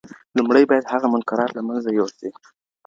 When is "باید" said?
0.69-0.91